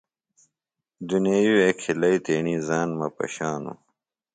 [1.07, 3.79] دُنیئی وے کھلیئی تیݨی ژان مہ پشانوۡ۔